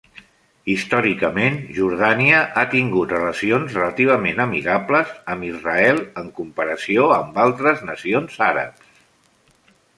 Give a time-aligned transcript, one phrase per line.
[0.75, 8.93] Històricament, Jordània ha tingut relacions relativament amigables amb Israel en comparació amb altres nacions àrabs.